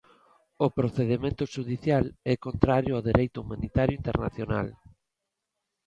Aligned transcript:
O 0.65 0.67
procedemento 0.77 1.43
xudicial 1.53 2.05
é 2.33 2.43
contrario 2.47 2.91
ao 2.95 3.05
Dereito 3.09 3.37
Humanitario 3.41 3.97
Internacional. 4.01 4.67